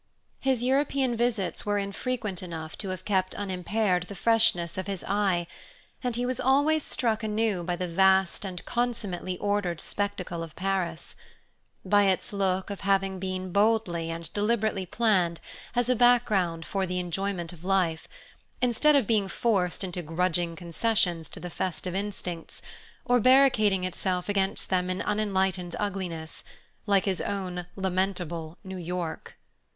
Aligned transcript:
His 0.39 0.63
European 0.63 1.15
visits 1.15 1.63
were 1.63 1.77
infrequent 1.77 2.41
enough 2.41 2.75
to 2.79 2.89
have 2.89 3.05
kept 3.05 3.35
unimpaired 3.35 4.07
the 4.07 4.15
freshness 4.15 4.75
of 4.75 4.87
his 4.87 5.03
eye, 5.07 5.45
and 6.03 6.15
he 6.15 6.25
was 6.25 6.39
always 6.39 6.81
struck 6.81 7.21
anew 7.21 7.61
by 7.63 7.75
the 7.75 7.87
vast 7.87 8.43
and 8.43 8.65
consummately 8.65 9.37
ordered 9.37 9.79
spectacle 9.79 10.41
of 10.41 10.55
Paris: 10.55 11.13
by 11.85 12.05
its 12.07 12.33
look 12.33 12.71
of 12.71 12.79
having 12.81 13.19
been 13.19 13.51
boldly 13.51 14.09
and 14.09 14.33
deliberately 14.33 14.87
planned 14.87 15.39
as 15.75 15.87
a 15.87 15.95
background 15.95 16.65
for 16.65 16.87
the 16.87 16.97
enjoyment 16.97 17.53
of 17.53 17.63
life, 17.63 18.07
instead 18.59 18.95
of 18.95 19.05
being 19.05 19.27
forced 19.27 19.83
into 19.83 20.01
grudging 20.01 20.55
concessions 20.55 21.29
to 21.29 21.39
the 21.39 21.51
festive 21.51 21.93
instincts, 21.93 22.63
or 23.05 23.19
barricading 23.19 23.83
itself 23.83 24.27
against 24.27 24.71
them 24.71 24.89
in 24.89 25.03
unenlightened 25.03 25.75
ugliness, 25.79 26.43
like 26.87 27.05
his 27.05 27.21
own 27.21 27.67
lamentable 27.75 28.57
New 28.63 28.77
York. 28.77 29.37